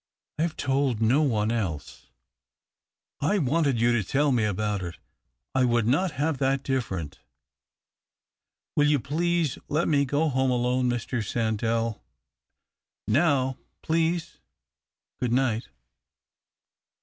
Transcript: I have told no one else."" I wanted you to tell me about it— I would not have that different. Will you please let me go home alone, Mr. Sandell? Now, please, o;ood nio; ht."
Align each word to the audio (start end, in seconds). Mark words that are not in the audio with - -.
I 0.39 0.41
have 0.41 0.57
told 0.57 0.99
no 0.99 1.21
one 1.21 1.51
else."" 1.51 2.07
I 3.31 3.37
wanted 3.37 3.79
you 3.79 3.91
to 3.91 4.03
tell 4.03 4.31
me 4.31 4.45
about 4.45 4.81
it— 4.81 4.97
I 5.53 5.63
would 5.63 5.85
not 5.85 6.13
have 6.13 6.39
that 6.39 6.63
different. 6.63 7.19
Will 8.75 8.87
you 8.87 8.99
please 8.99 9.59
let 9.67 9.87
me 9.87 10.05
go 10.05 10.27
home 10.29 10.49
alone, 10.49 10.89
Mr. 10.89 11.23
Sandell? 11.23 11.99
Now, 13.07 13.59
please, 13.83 14.39
o;ood 15.21 15.33
nio; 15.33 15.59
ht." 15.59 15.67